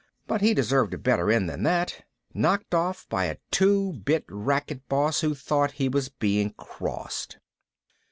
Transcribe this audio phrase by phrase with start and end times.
[0.25, 2.05] But he deserved a better end than that.
[2.33, 7.37] Knocked off by a two bit racket boss who thought he was being crossed.